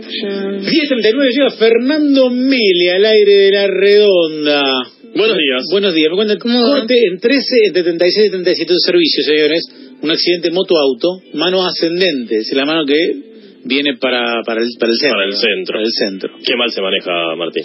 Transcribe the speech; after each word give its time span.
10.39 0.00 1.30
llega 1.34 1.50
Fernando 1.58 2.30
Mele 2.30 2.90
al 2.94 3.04
aire 3.04 3.32
de 3.34 3.50
la 3.50 3.66
redonda. 3.66 4.62
Buenos 5.14 5.36
días. 5.36 5.62
Buenos 5.72 5.94
días. 5.94 6.08
Me 6.10 6.16
cuentan 6.16 6.38
¿Cómo 6.38 6.62
corte 6.62 6.94
en 7.10 7.18
13, 7.18 7.38
entre 7.66 7.82
36 7.82 8.26
y 8.26 8.30
37 8.30 8.72
de 8.72 8.78
servicio, 8.84 9.22
señores. 9.24 9.62
Un 10.02 10.10
accidente 10.10 10.50
moto-auto, 10.52 11.22
mano 11.34 11.64
ascendente. 11.66 12.36
Es 12.36 12.52
la 12.54 12.64
mano 12.64 12.84
que 12.86 12.94
viene 13.64 13.96
para, 14.00 14.42
para, 14.46 14.60
el, 14.62 14.68
para 14.78 14.92
el 14.92 14.98
centro. 14.98 15.16
Para 15.18 15.26
el 15.26 15.32
centro. 15.34 15.72
Para 15.74 15.84
el 15.84 15.92
centro. 15.92 16.30
Qué 16.46 16.54
mal 16.56 16.70
se 16.70 16.80
maneja, 16.80 17.10
Martín. 17.36 17.64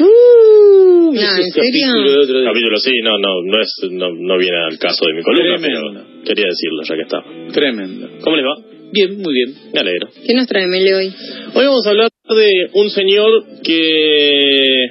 Uh, 0.00 1.12
No, 1.12 1.20
¿en 1.20 1.50
serio? 1.52 1.52
capítulo 1.52 2.12
de 2.12 2.18
otro 2.24 2.40
día. 2.40 2.48
Capítulo 2.48 2.78
sí, 2.78 2.92
no, 3.04 3.18
no, 3.18 3.42
no 3.44 3.60
es, 3.60 3.70
no, 3.90 4.08
no 4.16 4.38
viene 4.38 4.56
al 4.70 4.78
caso 4.78 5.04
de 5.06 5.12
mi 5.14 5.22
columna, 5.22 5.56
Tremendo. 5.58 5.90
pero 5.92 6.24
quería 6.24 6.46
decirlo 6.48 6.82
ya 6.88 6.94
que 6.96 7.02
estaba. 7.02 7.24
Tremendo. 7.52 8.08
¿Cómo 8.22 8.36
les 8.36 8.46
va? 8.46 8.79
Bien, 8.92 9.16
muy 9.20 9.32
bien. 9.34 9.54
Me 9.72 9.80
alegro. 9.80 10.08
¿Qué 10.26 10.34
nos 10.34 10.46
trae 10.46 10.66
Mele 10.66 10.94
hoy? 10.94 11.06
Hoy 11.54 11.64
vamos 11.64 11.86
a 11.86 11.90
hablar 11.90 12.08
de 12.28 12.50
un 12.74 12.90
señor 12.90 13.44
que 13.62 14.86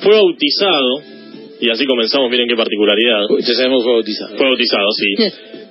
fue 0.00 0.14
bautizado, 0.14 1.02
y 1.60 1.68
así 1.70 1.84
comenzamos, 1.86 2.30
miren 2.30 2.46
qué 2.48 2.54
particularidad. 2.54 3.24
Uy, 3.30 3.42
Ya 3.42 3.52
sabemos 3.54 3.82
fue 3.82 3.92
bautizado. 3.94 4.36
Fue 4.36 4.46
bautizado, 4.46 4.86
sí. 4.92 5.06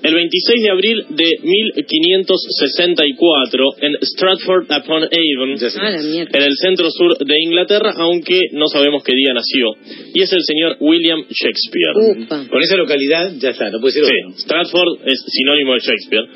El 0.04 0.14
26 0.14 0.62
de 0.64 0.70
abril 0.70 1.06
de 1.10 1.26
1564 1.44 3.64
en 3.82 3.94
Stratford 4.02 4.66
upon 4.66 5.04
Avon. 5.04 5.56
Ah, 5.80 5.96
en 5.98 6.42
el 6.44 6.56
centro 6.62 6.92
sur 6.92 7.18
de 7.18 7.36
Inglaterra, 7.42 7.94
aunque 7.98 8.38
no 8.52 8.68
sabemos 8.68 9.02
qué 9.04 9.14
día 9.16 9.34
nació. 9.34 9.72
Y 10.14 10.22
es 10.22 10.32
el 10.32 10.44
señor 10.44 10.78
William 10.82 11.22
Shakespeare. 11.30 12.22
Upa. 12.24 12.46
Con 12.50 12.62
esa 12.62 12.76
localidad 12.76 13.32
ya 13.40 13.50
está, 13.50 13.72
no 13.72 13.80
puede 13.80 13.94
ser 13.94 14.04
Sí, 14.06 14.12
otro. 14.28 14.38
Stratford 14.40 15.00
es 15.08 15.20
sinónimo 15.28 15.74
de 15.74 15.80
Shakespeare. 15.80 16.28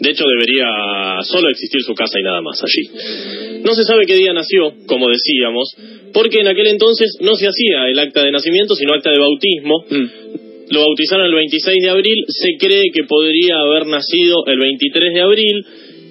De 0.00 0.10
hecho, 0.10 0.24
debería 0.26 0.66
solo 1.22 1.48
existir 1.48 1.80
su 1.82 1.94
casa 1.94 2.20
y 2.20 2.22
nada 2.22 2.42
más 2.42 2.62
allí. 2.62 3.62
No 3.64 3.74
se 3.74 3.84
sabe 3.84 4.06
qué 4.06 4.16
día 4.16 4.32
nació, 4.32 4.74
como 4.86 5.08
decíamos, 5.08 5.74
porque 6.12 6.40
en 6.40 6.48
aquel 6.48 6.66
entonces 6.68 7.16
no 7.20 7.34
se 7.34 7.46
hacía 7.46 7.88
el 7.88 7.98
acta 7.98 8.22
de 8.22 8.30
nacimiento, 8.30 8.74
sino 8.74 8.94
acta 8.94 9.10
de 9.10 9.18
bautismo. 9.18 9.84
Mm. 9.88 10.06
Lo 10.70 10.80
bautizaron 10.80 11.26
el 11.26 11.34
26 11.34 11.76
de 11.82 11.90
abril, 11.90 12.24
se 12.28 12.56
cree 12.58 12.84
que 12.92 13.04
podría 13.04 13.60
haber 13.60 13.86
nacido 13.86 14.44
el 14.46 14.58
23 14.58 15.14
de 15.14 15.20
abril 15.20 15.64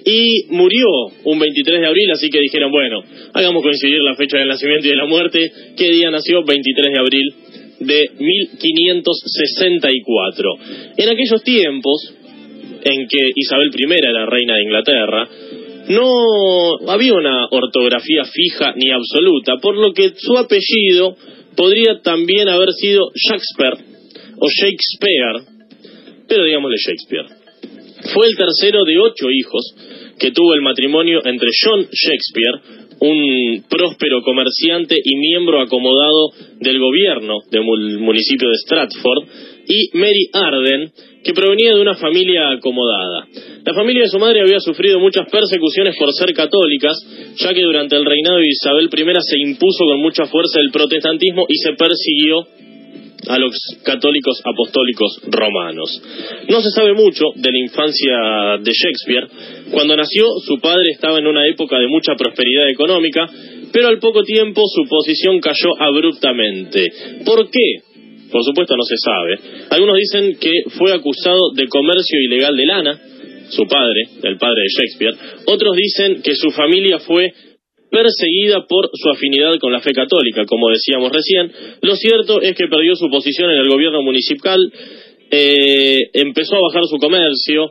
y 0.06 0.46
murió 0.50 0.86
un 1.24 1.38
23 1.38 1.80
de 1.80 1.86
abril, 1.86 2.10
así 2.12 2.30
que 2.30 2.40
dijeron, 2.40 2.70
bueno, 2.70 3.02
hagamos 3.34 3.62
coincidir 3.62 4.00
la 4.02 4.14
fecha 4.14 4.38
del 4.38 4.48
nacimiento 4.48 4.86
y 4.86 4.90
de 4.90 4.96
la 4.96 5.06
muerte. 5.06 5.50
¿Qué 5.76 5.90
día 5.90 6.10
nació? 6.10 6.44
23 6.44 6.92
de 6.92 7.00
abril 7.00 7.34
de 7.80 8.10
1564. 8.18 10.50
En 10.96 11.08
aquellos 11.08 11.42
tiempos, 11.42 12.14
en 12.84 13.08
que 13.08 13.30
Isabel 13.34 13.70
I 13.74 13.84
era 14.08 14.26
reina 14.26 14.54
de 14.54 14.62
Inglaterra, 14.62 15.28
no 15.88 16.90
había 16.90 17.14
una 17.14 17.46
ortografía 17.50 18.24
fija 18.24 18.72
ni 18.76 18.90
absoluta, 18.90 19.56
por 19.62 19.76
lo 19.76 19.92
que 19.92 20.12
su 20.16 20.36
apellido 20.36 21.16
podría 21.56 22.00
también 22.02 22.48
haber 22.48 22.72
sido 22.72 23.10
Shakespeare 23.14 23.78
o 24.38 24.46
Shakespeare, 24.48 25.42
pero 26.28 26.44
digámosle 26.44 26.76
Shakespeare. 26.76 27.26
Fue 28.12 28.26
el 28.26 28.36
tercero 28.36 28.84
de 28.84 28.98
ocho 28.98 29.30
hijos 29.30 29.74
que 30.18 30.30
tuvo 30.32 30.54
el 30.54 30.62
matrimonio 30.62 31.20
entre 31.24 31.48
John 31.62 31.80
Shakespeare, 31.80 32.86
un 32.98 33.64
próspero 33.68 34.22
comerciante 34.22 34.96
y 35.02 35.16
miembro 35.16 35.60
acomodado 35.60 36.30
del 36.60 36.78
gobierno 36.78 37.38
del 37.50 37.62
mu- 37.62 38.00
municipio 38.00 38.48
de 38.48 38.54
Stratford, 38.64 39.28
y 39.68 39.96
Mary 39.98 40.30
Arden, 40.32 40.90
que 41.26 41.34
provenía 41.34 41.74
de 41.74 41.80
una 41.80 41.96
familia 41.96 42.50
acomodada. 42.52 43.26
La 43.64 43.74
familia 43.74 44.02
de 44.02 44.08
su 44.08 44.18
madre 44.18 44.42
había 44.42 44.60
sufrido 44.60 45.00
muchas 45.00 45.28
persecuciones 45.28 45.96
por 45.98 46.12
ser 46.12 46.32
católicas, 46.32 46.94
ya 47.34 47.52
que 47.52 47.62
durante 47.62 47.96
el 47.96 48.04
reinado 48.04 48.38
de 48.38 48.46
Isabel 48.46 48.88
I 48.94 49.14
se 49.26 49.38
impuso 49.40 49.84
con 49.86 50.00
mucha 50.00 50.26
fuerza 50.26 50.60
el 50.60 50.70
protestantismo 50.70 51.44
y 51.48 51.56
se 51.58 51.72
persiguió 51.72 52.46
a 53.26 53.38
los 53.38 53.50
católicos 53.82 54.40
apostólicos 54.44 55.18
romanos. 55.26 56.00
No 56.48 56.60
se 56.60 56.70
sabe 56.70 56.94
mucho 56.94 57.24
de 57.34 57.50
la 57.50 57.58
infancia 57.58 58.14
de 58.62 58.70
Shakespeare. 58.70 59.26
Cuando 59.72 59.96
nació, 59.96 60.26
su 60.46 60.60
padre 60.60 60.92
estaba 60.92 61.18
en 61.18 61.26
una 61.26 61.44
época 61.48 61.76
de 61.80 61.88
mucha 61.88 62.14
prosperidad 62.14 62.70
económica, 62.70 63.26
pero 63.72 63.88
al 63.88 63.98
poco 63.98 64.22
tiempo 64.22 64.62
su 64.72 64.88
posición 64.88 65.40
cayó 65.40 65.74
abruptamente. 65.80 66.86
¿Por 67.24 67.50
qué? 67.50 67.95
Por 68.30 68.42
supuesto 68.44 68.76
no 68.76 68.82
se 68.82 68.96
sabe. 68.96 69.66
Algunos 69.70 69.96
dicen 69.96 70.36
que 70.38 70.70
fue 70.78 70.92
acusado 70.92 71.52
de 71.54 71.66
comercio 71.68 72.20
ilegal 72.20 72.56
de 72.56 72.66
lana, 72.66 73.00
su 73.50 73.66
padre, 73.66 74.02
el 74.22 74.38
padre 74.38 74.62
de 74.62 74.68
Shakespeare. 74.68 75.14
Otros 75.46 75.76
dicen 75.76 76.22
que 76.22 76.34
su 76.34 76.50
familia 76.50 76.98
fue 76.98 77.32
perseguida 77.90 78.66
por 78.68 78.90
su 78.92 79.08
afinidad 79.10 79.54
con 79.60 79.72
la 79.72 79.80
fe 79.80 79.92
católica, 79.92 80.44
como 80.44 80.68
decíamos 80.70 81.10
recién. 81.12 81.52
Lo 81.82 81.94
cierto 81.94 82.40
es 82.40 82.54
que 82.54 82.66
perdió 82.68 82.94
su 82.96 83.08
posición 83.08 83.50
en 83.50 83.58
el 83.58 83.68
gobierno 83.68 84.02
municipal, 84.02 84.60
eh, 85.30 85.98
empezó 86.12 86.56
a 86.56 86.68
bajar 86.68 86.82
su 86.86 86.98
comercio 86.98 87.70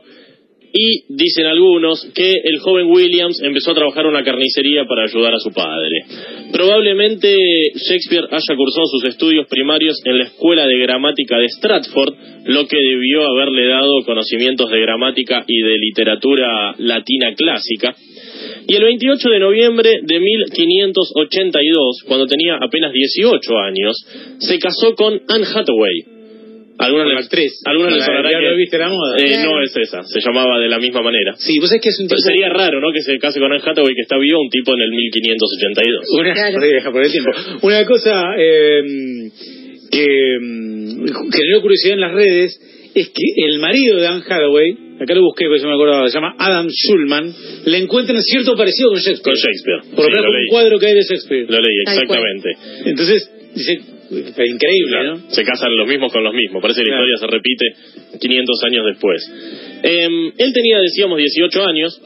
y 0.78 1.04
dicen 1.08 1.46
algunos 1.46 2.06
que 2.14 2.32
el 2.44 2.58
joven 2.58 2.88
Williams 2.88 3.40
empezó 3.42 3.70
a 3.70 3.74
trabajar 3.74 4.04
en 4.04 4.10
una 4.10 4.24
carnicería 4.24 4.84
para 4.84 5.04
ayudar 5.04 5.34
a 5.34 5.40
su 5.40 5.50
padre. 5.50 6.04
Probablemente 6.52 7.34
Shakespeare 7.74 8.28
haya 8.30 8.56
cursado 8.56 8.86
sus 8.86 9.04
estudios 9.08 9.46
primarios 9.48 9.96
en 10.04 10.18
la 10.18 10.24
Escuela 10.24 10.66
de 10.66 10.78
Gramática 10.78 11.38
de 11.38 11.48
Stratford, 11.48 12.14
lo 12.44 12.66
que 12.66 12.76
debió 12.76 13.26
haberle 13.26 13.68
dado 13.68 14.04
conocimientos 14.04 14.70
de 14.70 14.80
gramática 14.80 15.44
y 15.46 15.62
de 15.62 15.78
literatura 15.78 16.74
latina 16.78 17.34
clásica. 17.34 17.94
Y 18.68 18.74
el 18.74 18.84
28 18.84 19.30
de 19.30 19.38
noviembre 19.38 19.90
de 20.02 20.20
1582, 20.20 22.02
cuando 22.06 22.26
tenía 22.26 22.56
apenas 22.60 22.92
18 22.92 23.58
años, 23.58 23.96
se 24.40 24.58
casó 24.58 24.94
con 24.94 25.22
Anne 25.28 25.46
Hathaway. 25.46 26.15
Les, 26.78 27.14
la 27.14 27.20
actriz. 27.20 27.52
algunos 27.64 27.92
les 27.92 28.00
La- 28.00 28.06
sonará 28.06 28.30
ya 28.32 28.38
que- 28.38 28.50
lo 28.50 28.56
viste 28.56 28.78
la 28.78 28.88
moda. 28.88 29.16
Eh, 29.18 29.26
Claro. 29.28 29.50
No 29.50 29.62
es 29.64 29.76
esa, 29.76 30.02
se 30.02 30.20
llamaba 30.20 30.58
de 30.60 30.68
la 30.68 30.78
misma 30.78 31.00
manera. 31.02 31.34
Sí, 31.36 31.58
vos 31.58 31.68
sabés 31.68 31.82
que 31.82 31.88
es 31.88 31.98
un 32.00 32.08
Pero 32.08 32.18
tipo... 32.18 32.28
sería 32.28 32.48
raro, 32.50 32.80
¿no? 32.80 32.92
Que 32.92 33.02
se 33.02 33.18
case 33.18 33.40
con 33.40 33.50
Anne 33.52 33.62
Hathaway, 33.64 33.94
que 33.94 34.02
está 34.02 34.18
vivo, 34.18 34.40
un 34.40 34.50
tipo 34.50 34.72
en 34.74 34.80
el 34.82 34.90
1582. 34.90 36.04
Una, 36.20 36.32
Claro. 36.34 36.92
Por 36.92 37.02
el 37.02 37.10
tiempo. 37.12 37.30
Una 37.62 37.84
cosa 37.86 38.12
eh, 38.38 38.82
que 39.90 40.06
generó 41.32 41.62
curiosidad 41.62 41.94
en 41.94 42.00
las 42.00 42.12
redes 42.12 42.60
es 42.94 43.08
que 43.08 43.44
el 43.46 43.58
marido 43.58 43.98
de 44.00 44.06
Anne 44.06 44.22
Hathaway, 44.26 44.72
acá 45.00 45.14
lo 45.14 45.22
busqué 45.22 45.46
porque 45.46 45.60
yo 45.62 45.68
me 45.68 45.74
acordaba, 45.74 46.08
se 46.08 46.14
llama 46.14 46.34
Adam 46.38 46.66
Schulman, 46.68 47.32
le 47.66 47.78
encuentran 47.78 48.20
cierto 48.22 48.56
parecido 48.56 48.90
con 48.90 48.98
Shakespeare. 48.98 49.22
Con 49.22 49.34
Shakespeare. 49.34 49.80
Por 49.96 50.04
Sí, 50.06 50.10
lo 50.10 50.16
menos 50.16 50.30
un 50.32 50.46
cuadro 50.50 50.78
que 50.78 50.86
hay 50.86 50.94
de 50.94 51.02
Shakespeare. 51.02 51.46
Lo 51.48 51.58
leí, 51.60 51.76
exactamente. 51.86 52.48
Entonces, 52.86 53.30
dice, 53.54 53.80
es 54.10 54.50
increíble, 54.50 54.90
Claro, 54.90 55.16
¿no? 55.16 55.30
Se 55.30 55.42
casan 55.42 55.76
los 55.76 55.88
mismos 55.88 56.12
con 56.12 56.22
los 56.22 56.32
mismos. 56.32 56.62
Parece 56.62 56.82
que 56.82 56.90
la 56.90 56.96
historia 56.96 57.16
se 57.18 57.26
repite 57.26 58.18
500 58.20 58.64
años 58.64 58.84
después. 58.86 59.32
Eh, 59.82 60.32
él 60.38 60.52
tenía, 60.52 60.78
decíamos, 60.80 61.18
18 61.18 61.64
años. 61.66 62.00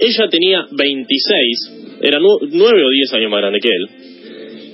Ella 0.00 0.28
tenía 0.28 0.66
26. 0.70 2.00
Era 2.02 2.18
9 2.20 2.84
o 2.84 2.90
10 2.90 3.14
años 3.14 3.30
más 3.30 3.40
grande 3.40 3.60
que 3.60 3.68
él. 3.68 4.08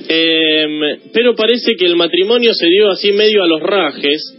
Eh, 0.07 0.99
pero 1.13 1.35
parece 1.35 1.77
que 1.77 1.87
el 1.87 1.97
matrimonio 1.97 2.53
se 2.53 2.67
dio 2.67 2.91
así 2.91 3.13
medio 3.13 3.43
a 3.43 3.49
los 3.49 3.61
rajes, 3.61 4.37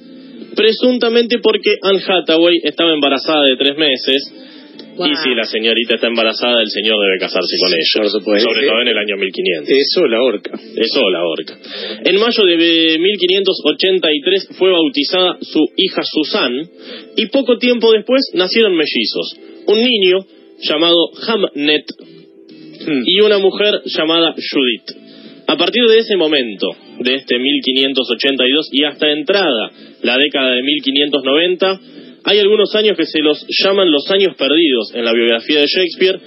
presuntamente 0.55 1.39
porque 1.39 1.71
Anne 1.81 2.01
Hathaway 2.05 2.57
estaba 2.63 2.93
embarazada 2.93 3.45
de 3.45 3.57
tres 3.57 3.77
meses. 3.77 4.33
Wow. 4.95 5.07
Y 5.07 5.15
si 5.15 5.35
la 5.35 5.45
señorita 5.45 5.95
está 5.95 6.07
embarazada, 6.07 6.61
el 6.61 6.69
señor 6.69 6.95
debe 7.01 7.19
casarse 7.19 7.55
con 7.59 7.73
ella. 7.73 8.01
Por 8.01 8.09
supuesto. 8.09 8.49
Sobre 8.49 8.67
todo 8.67 8.81
en 8.81 8.87
el 8.87 8.97
año 8.97 9.17
1500. 9.17 9.69
Eso 9.69 10.07
la 10.07 10.21
horca. 10.21 10.59
Eso 10.75 11.09
la 11.09 11.23
horca. 11.23 11.57
En 12.03 12.15
mayo 12.19 12.43
de 12.43 12.97
1583 12.99 14.49
fue 14.57 14.71
bautizada 14.71 15.37
su 15.41 15.59
hija 15.75 16.01
Susan 16.03 16.53
y 17.17 17.25
poco 17.27 17.57
tiempo 17.57 17.91
después 17.91 18.31
nacieron 18.33 18.75
mellizos. 18.75 19.37
Un 19.67 19.79
niño 19.79 20.25
llamado 20.61 21.09
Hamnet 21.27 21.85
Hmm. 22.85 23.03
y 23.05 23.21
una 23.21 23.37
mujer 23.39 23.81
llamada 23.85 24.33
Judith. 24.33 25.05
A 25.47 25.57
partir 25.57 25.83
de 25.87 25.97
ese 25.99 26.15
momento, 26.15 26.67
de 26.99 27.15
este 27.15 27.37
1582 27.37 28.69
y 28.71 28.83
hasta 28.83 29.11
entrada 29.11 29.71
la 30.01 30.17
década 30.17 30.51
de 30.55 30.63
1590, 30.63 31.79
hay 32.25 32.39
algunos 32.39 32.73
años 32.73 32.97
que 32.97 33.05
se 33.05 33.19
los 33.19 33.45
llaman 33.47 33.91
los 33.91 34.09
años 34.09 34.35
perdidos 34.35 34.91
en 34.95 35.05
la 35.05 35.13
biografía 35.13 35.59
de 35.59 35.67
Shakespeare 35.67 36.19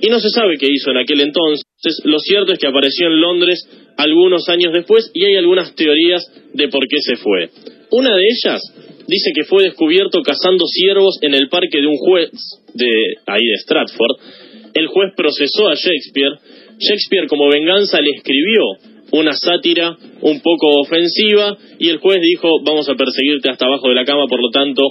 y 0.00 0.08
no 0.08 0.20
se 0.20 0.30
sabe 0.30 0.56
qué 0.56 0.68
hizo 0.70 0.92
en 0.92 0.98
aquel 0.98 1.20
entonces. 1.20 1.64
Lo 2.04 2.20
cierto 2.20 2.52
es 2.52 2.58
que 2.60 2.68
apareció 2.68 3.08
en 3.08 3.20
Londres 3.20 3.58
algunos 3.96 4.48
años 4.48 4.72
después 4.72 5.10
y 5.12 5.24
hay 5.24 5.34
algunas 5.34 5.74
teorías 5.74 6.22
de 6.54 6.68
por 6.68 6.86
qué 6.86 6.98
se 7.00 7.16
fue. 7.16 7.50
Una 7.90 8.16
de 8.16 8.22
ellas 8.22 8.62
dice 9.08 9.32
que 9.34 9.44
fue 9.44 9.64
descubierto 9.64 10.22
cazando 10.22 10.66
ciervos 10.68 11.18
en 11.20 11.34
el 11.34 11.48
parque 11.48 11.80
de 11.80 11.86
un 11.88 11.96
juez 11.96 12.30
de 12.74 13.16
ahí 13.26 13.44
de 13.44 13.56
Stratford. 13.64 14.16
El 14.74 14.86
juez 14.86 15.12
procesó 15.16 15.68
a 15.68 15.74
Shakespeare. 15.74 16.38
Shakespeare 16.78 17.26
como 17.26 17.50
venganza 17.50 18.00
le 18.00 18.10
escribió 18.10 18.62
una 19.10 19.32
sátira 19.32 19.96
un 20.20 20.40
poco 20.40 20.68
ofensiva 20.80 21.58
y 21.80 21.88
el 21.88 21.98
juez 21.98 22.20
dijo 22.20 22.48
vamos 22.64 22.88
a 22.88 22.94
perseguirte 22.94 23.50
hasta 23.50 23.66
abajo 23.66 23.88
de 23.88 23.96
la 23.96 24.04
cama, 24.04 24.28
por 24.28 24.40
lo 24.40 24.50
tanto 24.50 24.82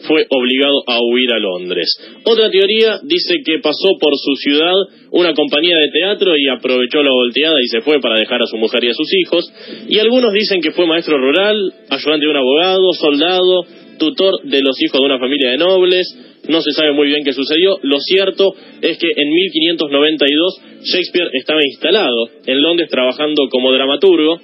fue 0.00 0.26
obligado 0.28 0.82
a 0.86 0.98
huir 1.00 1.32
a 1.32 1.38
Londres. 1.38 1.88
Otra 2.24 2.50
teoría 2.50 3.00
dice 3.02 3.36
que 3.44 3.58
pasó 3.60 3.96
por 3.98 4.12
su 4.16 4.34
ciudad 4.36 4.74
una 5.10 5.32
compañía 5.34 5.76
de 5.78 5.90
teatro 5.90 6.36
y 6.36 6.48
aprovechó 6.48 7.02
la 7.02 7.12
volteada 7.12 7.56
y 7.62 7.68
se 7.68 7.80
fue 7.80 8.00
para 8.00 8.18
dejar 8.18 8.42
a 8.42 8.46
su 8.46 8.56
mujer 8.58 8.84
y 8.84 8.90
a 8.90 8.94
sus 8.94 9.08
hijos. 9.14 9.50
Y 9.88 9.98
algunos 9.98 10.32
dicen 10.32 10.60
que 10.60 10.72
fue 10.72 10.86
maestro 10.86 11.18
rural, 11.18 11.56
ayudante 11.88 12.26
de 12.26 12.30
un 12.30 12.36
abogado, 12.36 12.92
soldado, 12.92 13.64
tutor 13.98 14.42
de 14.44 14.60
los 14.60 14.76
hijos 14.82 15.00
de 15.00 15.06
una 15.06 15.18
familia 15.18 15.50
de 15.50 15.58
nobles. 15.58 16.06
No 16.48 16.60
se 16.60 16.70
sabe 16.72 16.92
muy 16.92 17.08
bien 17.08 17.24
qué 17.24 17.32
sucedió. 17.32 17.78
Lo 17.82 17.98
cierto 18.00 18.54
es 18.82 18.98
que 18.98 19.08
en 19.16 19.30
1592 19.30 20.60
Shakespeare 20.84 21.30
estaba 21.32 21.60
instalado 21.64 22.28
en 22.46 22.62
Londres 22.62 22.88
trabajando 22.90 23.48
como 23.50 23.72
dramaturgo 23.72 24.38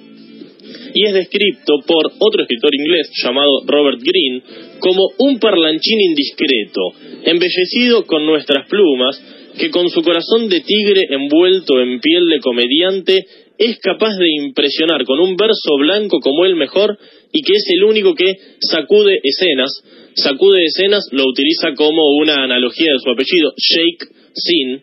y 0.93 1.05
es 1.05 1.13
descrito 1.13 1.79
por 1.85 2.11
otro 2.19 2.41
escritor 2.41 2.73
inglés 2.73 3.09
llamado 3.23 3.61
Robert 3.65 3.99
Greene 4.01 4.41
como 4.79 5.03
un 5.19 5.39
parlanchín 5.39 6.01
indiscreto, 6.01 6.81
embellecido 7.23 8.03
con 8.05 8.25
nuestras 8.25 8.67
plumas, 8.67 9.21
que 9.57 9.69
con 9.69 9.89
su 9.89 10.01
corazón 10.01 10.49
de 10.49 10.61
tigre 10.61 11.01
envuelto 11.09 11.79
en 11.79 11.99
piel 11.99 12.27
de 12.27 12.39
comediante 12.39 13.25
es 13.57 13.77
capaz 13.79 14.17
de 14.17 14.29
impresionar 14.45 15.03
con 15.05 15.19
un 15.19 15.35
verso 15.35 15.77
blanco 15.77 16.19
como 16.19 16.45
el 16.45 16.55
mejor 16.55 16.97
y 17.33 17.41
que 17.41 17.53
es 17.53 17.65
el 17.75 17.83
único 17.83 18.13
que 18.13 18.35
sacude 18.61 19.19
escenas. 19.23 19.71
Sacude 20.15 20.63
escenas 20.65 21.09
lo 21.11 21.27
utiliza 21.27 21.73
como 21.75 22.15
una 22.17 22.43
analogía 22.43 22.93
de 22.93 22.99
su 22.99 23.09
apellido, 23.09 23.53
Shake 23.57 24.07
Sin, 24.35 24.81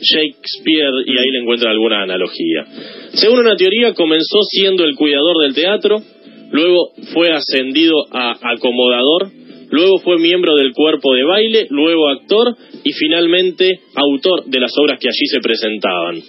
Shakespeare, 0.00 1.04
y 1.06 1.18
ahí 1.18 1.30
le 1.30 1.40
encuentra 1.42 1.70
alguna 1.70 2.02
analogía. 2.02 2.64
Según 3.12 3.40
una 3.40 3.56
teoría, 3.56 3.92
comenzó 3.92 4.40
siendo 4.50 4.84
el 4.84 4.94
cuidador 4.96 5.42
del 5.42 5.54
teatro, 5.54 6.02
luego 6.50 6.92
fue 7.12 7.32
ascendido 7.32 7.94
a 8.10 8.38
acomodador, 8.54 9.30
luego 9.70 9.98
fue 9.98 10.18
miembro 10.18 10.56
del 10.56 10.72
cuerpo 10.72 11.12
de 11.14 11.24
baile, 11.24 11.66
luego 11.68 12.08
actor 12.08 12.56
y 12.82 12.92
finalmente 12.92 13.80
autor 13.94 14.46
de 14.46 14.60
las 14.60 14.72
obras 14.78 14.98
que 14.98 15.08
allí 15.08 15.26
se 15.26 15.40
presentaban. 15.40 16.22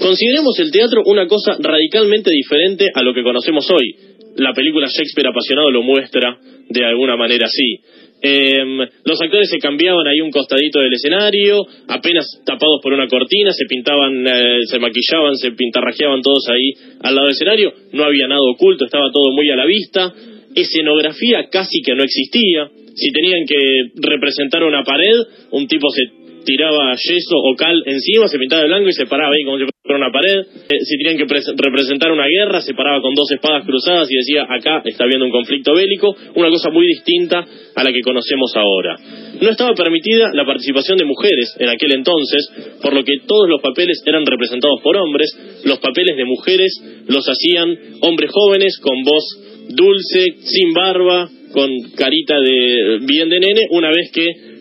Consideremos 0.00 0.58
el 0.58 0.70
teatro 0.72 1.02
una 1.06 1.26
cosa 1.26 1.56
radicalmente 1.58 2.30
diferente 2.30 2.90
a 2.92 3.02
lo 3.02 3.14
que 3.14 3.22
conocemos 3.22 3.70
hoy. 3.70 3.94
La 4.36 4.52
película 4.52 4.86
Shakespeare 4.86 5.28
apasionado 5.28 5.70
lo 5.70 5.82
muestra 5.82 6.38
de 6.68 6.84
alguna 6.84 7.16
manera 7.16 7.46
así. 7.46 7.80
Em, 8.20 8.78
los 9.04 9.20
actores 9.20 9.48
se 9.50 9.58
cambiaban 9.58 10.06
ahí 10.06 10.20
un 10.20 10.30
costadito 10.30 10.80
del 10.80 10.92
escenario, 10.92 11.66
apenas 11.88 12.26
tapados 12.46 12.80
por 12.82 12.92
una 12.92 13.06
cortina, 13.08 13.52
se 13.52 13.66
pintaban, 13.66 14.26
eh, 14.26 14.60
se 14.64 14.78
maquillaban, 14.78 15.36
se 15.36 15.52
pintarrajeaban 15.52 16.22
todos 16.22 16.48
ahí 16.48 16.72
al 17.02 17.14
lado 17.14 17.26
del 17.26 17.34
escenario, 17.34 17.72
no 17.92 18.04
había 18.04 18.26
nada 18.26 18.40
oculto, 18.42 18.86
estaba 18.86 19.10
todo 19.12 19.32
muy 19.34 19.50
a 19.50 19.56
la 19.56 19.66
vista, 19.66 20.14
escenografía 20.54 21.48
casi 21.50 21.82
que 21.82 21.94
no 21.94 22.02
existía, 22.02 22.70
si 22.94 23.12
tenían 23.12 23.44
que 23.46 24.00
representar 24.00 24.64
una 24.64 24.82
pared, 24.82 25.20
un 25.50 25.66
tipo 25.66 25.88
se 25.90 26.25
tiraba 26.46 26.94
yeso 26.94 27.36
o 27.36 27.54
cal 27.56 27.82
encima, 27.84 28.28
se 28.28 28.38
pintaba 28.38 28.62
de 28.62 28.68
blanco 28.68 28.88
y 28.88 28.92
se 28.92 29.06
paraba 29.06 29.34
ahí 29.34 29.44
como 29.44 29.58
si 29.58 29.66
fuera 29.82 29.98
una 29.98 30.12
pared. 30.12 30.38
Eh, 30.70 30.84
si 30.86 30.96
tenían 30.96 31.18
que 31.18 31.26
representar 31.26 32.12
una 32.12 32.26
guerra, 32.26 32.60
se 32.60 32.72
paraba 32.72 33.02
con 33.02 33.12
dos 33.14 33.30
espadas 33.30 33.66
cruzadas 33.66 34.08
y 34.10 34.16
decía, 34.16 34.46
acá 34.48 34.82
está 34.84 35.04
habiendo 35.04 35.26
un 35.26 35.32
conflicto 35.32 35.74
bélico, 35.74 36.14
una 36.36 36.48
cosa 36.48 36.70
muy 36.70 36.86
distinta 36.86 37.44
a 37.74 37.84
la 37.84 37.92
que 37.92 38.00
conocemos 38.00 38.54
ahora. 38.54 38.96
No 39.42 39.50
estaba 39.50 39.74
permitida 39.74 40.30
la 40.32 40.46
participación 40.46 40.96
de 40.96 41.04
mujeres 41.04 41.54
en 41.58 41.68
aquel 41.68 41.92
entonces, 41.92 42.78
por 42.80 42.94
lo 42.94 43.04
que 43.04 43.18
todos 43.26 43.48
los 43.50 43.60
papeles 43.60 44.02
eran 44.06 44.24
representados 44.24 44.80
por 44.82 44.96
hombres, 44.96 45.28
los 45.64 45.78
papeles 45.78 46.16
de 46.16 46.24
mujeres 46.24 46.70
los 47.08 47.26
hacían 47.28 48.00
hombres 48.00 48.30
jóvenes 48.32 48.78
con 48.80 49.02
voz 49.02 49.24
dulce, 49.68 50.24
sin 50.40 50.72
barba, 50.72 51.28
con 51.52 51.70
carita 51.96 52.38
de 52.38 52.98
bien 53.02 53.28
de 53.28 53.40
nene, 53.40 53.66
una 53.70 53.90
vez 53.90 54.10
que 54.12 54.55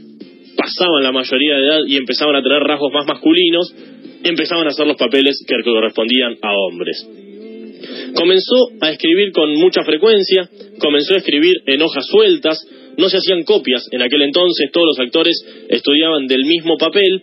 pasaban 0.55 1.03
la 1.03 1.11
mayoría 1.11 1.55
de 1.55 1.65
edad 1.65 1.79
y 1.87 1.97
empezaban 1.97 2.35
a 2.35 2.43
tener 2.43 2.61
rasgos 2.61 2.91
más 2.93 3.05
masculinos, 3.05 3.73
empezaban 4.23 4.67
a 4.67 4.69
hacer 4.69 4.87
los 4.87 4.97
papeles 4.97 5.43
que 5.47 5.55
correspondían 5.63 6.37
a 6.41 6.53
hombres. 6.53 7.07
Comenzó 8.15 8.69
a 8.81 8.91
escribir 8.91 9.31
con 9.31 9.53
mucha 9.55 9.83
frecuencia, 9.83 10.49
comenzó 10.79 11.15
a 11.15 11.17
escribir 11.17 11.53
en 11.65 11.81
hojas 11.81 12.07
sueltas, 12.07 12.57
no 12.97 13.09
se 13.09 13.17
hacían 13.17 13.43
copias 13.43 13.87
en 13.91 14.01
aquel 14.01 14.21
entonces, 14.21 14.71
todos 14.71 14.87
los 14.87 14.99
actores 14.99 15.35
estudiaban 15.69 16.27
del 16.27 16.45
mismo 16.45 16.77
papel, 16.77 17.21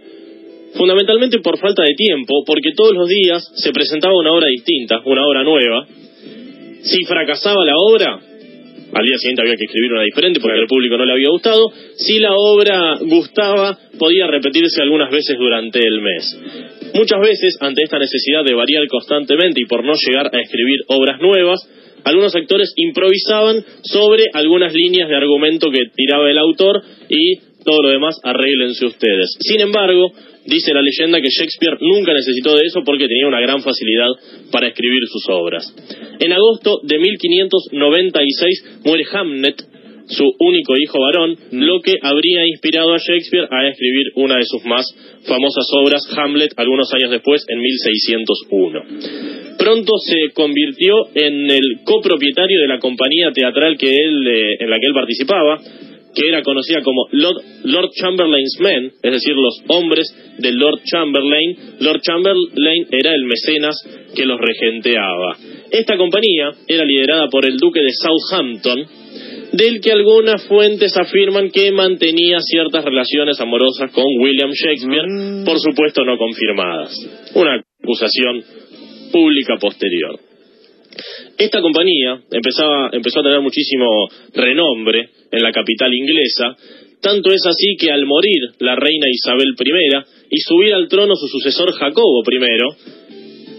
fundamentalmente 0.75 1.41
por 1.41 1.59
falta 1.59 1.83
de 1.83 1.95
tiempo, 1.95 2.45
porque 2.47 2.73
todos 2.77 2.93
los 2.95 3.09
días 3.09 3.43
se 3.57 3.73
presentaba 3.73 4.15
una 4.19 4.33
obra 4.33 4.47
distinta, 4.49 5.01
una 5.05 5.27
obra 5.27 5.45
nueva. 5.45 5.87
Si 6.83 7.05
fracasaba 7.05 7.65
la 7.65 7.75
obra, 7.77 8.21
al 8.93 9.05
día 9.07 9.17
siguiente 9.17 9.43
había 9.43 9.57
que 9.57 9.65
escribir 9.65 9.93
una 9.93 10.03
diferente 10.03 10.41
porque 10.41 10.59
al 10.59 10.67
público 10.67 10.97
no 10.97 11.05
le 11.05 11.13
había 11.13 11.31
gustado. 11.31 11.73
Si 11.97 12.19
la 12.19 12.35
obra 12.35 12.99
gustaba, 13.01 13.79
podía 13.99 14.27
repetirse 14.27 14.83
algunas 14.83 15.11
veces 15.11 15.37
durante 15.39 15.79
el 15.79 16.01
mes. 16.01 16.39
Muchas 16.95 17.21
veces, 17.21 17.57
ante 17.61 17.85
esta 17.85 17.99
necesidad 17.99 18.45
de 18.45 18.55
variar 18.55 18.87
constantemente 18.89 19.63
y 19.63 19.67
por 19.67 19.85
no 19.85 19.95
llegar 19.95 20.31
a 20.33 20.41
escribir 20.41 20.81
obras 20.89 21.21
nuevas, 21.21 21.61
algunos 22.05 22.35
actores 22.35 22.73
improvisaban 22.77 23.65
sobre 23.83 24.25
algunas 24.33 24.75
líneas 24.75 25.09
de 25.09 25.17
argumento 25.17 25.71
que 25.71 25.91
tiraba 25.95 26.31
el 26.31 26.39
autor 26.39 26.83
y 27.09 27.39
todo 27.65 27.83
lo 27.83 27.91
demás 27.91 28.19
arréglense 28.23 28.87
ustedes. 28.87 29.37
Sin 29.41 29.61
embargo, 29.61 30.13
dice 30.47 30.75
la 30.75 30.83
leyenda 30.83 31.21
que 31.21 31.29
Shakespeare 31.29 31.79
nunca 31.81 32.13
necesitó 32.13 32.57
de 32.57 32.67
eso 32.67 32.83
porque 32.85 33.09
tenía 33.09 33.27
una 33.27 33.41
gran 33.41 33.63
facilidad 33.63 34.09
para 34.51 34.69
escribir 34.69 35.03
sus 35.07 35.25
obras. 35.29 35.65
En 36.21 36.33
agosto 36.33 36.81
de 36.83 36.99
1596 36.99 38.81
muere 38.85 39.05
Hamnet, 39.13 39.63
su 40.09 40.25
único 40.39 40.75
hijo 40.77 41.01
varón, 41.01 41.33
mm. 41.33 41.63
lo 41.63 41.81
que 41.81 41.95
habría 42.01 42.47
inspirado 42.47 42.95
a 42.95 42.99
Shakespeare 42.99 43.49
a 43.51 43.69
escribir 43.69 44.07
una 44.17 44.37
de 44.37 44.45
sus 44.45 44.65
más 44.65 44.85
famosas 45.27 45.67
obras, 45.81 46.03
Hamlet, 46.17 46.53
algunos 46.57 46.93
años 46.93 47.11
después, 47.11 47.45
en 47.49 47.61
1601. 47.61 48.81
Pronto 49.59 49.93
se 49.99 50.33
convirtió 50.35 50.95
en 51.15 51.51
el 51.51 51.81
copropietario 51.85 52.61
de 52.61 52.69
la 52.69 52.79
compañía 52.79 53.31
teatral 53.33 53.77
que 53.79 53.91
él, 53.91 54.27
eh, 54.27 54.57
en 54.61 54.71
la 54.71 54.79
que 54.79 54.87
él 54.87 54.95
participaba, 54.95 55.61
que 56.15 56.29
era 56.29 56.43
conocida 56.43 56.83
como 56.83 57.07
Lord, 57.13 57.43
Lord, 57.65 57.91
Chamberlain's 57.95 58.57
Men, 58.61 58.93
es 59.03 59.13
decir, 59.13 59.35
los 59.35 59.63
hombres 59.69 60.07
de 60.39 60.53
Lord 60.53 60.81
Chamberlain. 60.85 61.57
Lord 61.81 62.01
Chamberlain 62.03 62.87
era 62.91 63.15
el 63.15 63.25
mecenas 63.25 63.77
que 64.15 64.27
los 64.27 64.39
regenteaba. 64.39 65.37
Esta 65.71 65.97
compañía 65.97 66.51
era 66.69 66.85
liderada 66.85 67.29
por 67.29 67.47
el 67.47 67.57
duque 67.57 67.81
de 67.81 67.93
Southampton, 67.93 68.87
del 69.53 69.81
que 69.81 69.93
algunas 69.93 70.47
fuentes 70.47 70.97
afirman 70.97 71.51
que 71.51 71.73
mantenía 71.73 72.39
ciertas 72.41 72.85
relaciones 72.85 73.41
amorosas 73.41 73.91
con 73.93 74.05
William 74.21 74.51
Shakespeare, 74.51 75.07
mm. 75.09 75.45
por 75.45 75.59
supuesto 75.59 76.05
no 76.05 76.17
confirmadas. 76.17 76.95
Una 77.35 77.63
acusación 77.83 78.43
pública 79.13 79.57
posterior. 79.61 80.32
Esta 81.39 81.61
compañía 81.61 82.21
empezaba, 82.31 82.91
empezó 82.93 83.21
a 83.21 83.23
tener 83.23 83.41
muchísimo 83.41 83.87
renombre 84.35 85.09
en 85.31 85.43
la 85.43 85.53
capital 85.53 85.93
inglesa, 85.95 86.57
tanto 87.01 87.31
es 87.31 87.45
así 87.47 87.77
que 87.79 87.91
al 87.91 88.07
morir 88.07 88.41
la 88.61 88.77
reina 88.77 89.07
Isabel 89.11 89.55
I 89.59 90.37
y 90.37 90.41
subir 90.41 90.75
al 90.75 90.89
trono 90.89 91.15
su 91.17 91.27
sucesor 91.27 91.73
Jacobo 91.73 92.23
I, 92.31 92.93